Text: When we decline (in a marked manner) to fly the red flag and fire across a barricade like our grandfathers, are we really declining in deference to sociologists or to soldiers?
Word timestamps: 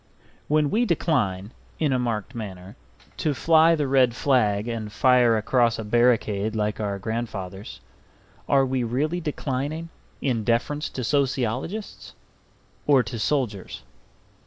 When 0.47 0.71
we 0.71 0.83
decline 0.83 1.51
(in 1.77 1.93
a 1.93 1.99
marked 1.99 2.33
manner) 2.33 2.75
to 3.17 3.35
fly 3.35 3.75
the 3.75 3.87
red 3.87 4.15
flag 4.15 4.67
and 4.67 4.91
fire 4.91 5.37
across 5.37 5.77
a 5.77 5.83
barricade 5.83 6.55
like 6.55 6.79
our 6.79 6.97
grandfathers, 6.97 7.81
are 8.49 8.65
we 8.65 8.83
really 8.83 9.21
declining 9.21 9.89
in 10.19 10.43
deference 10.43 10.89
to 10.89 11.03
sociologists 11.03 12.15
or 12.87 13.03
to 13.03 13.19
soldiers? 13.19 13.83